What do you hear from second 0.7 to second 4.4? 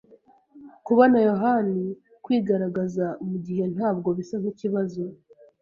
Kubona yohani kwigaragaza mugihe ntabwo bisa